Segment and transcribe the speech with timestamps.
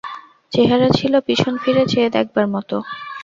[0.51, 2.75] চেহারা ছিল পিছন ফিরে চেয়ে দেখবার মতো।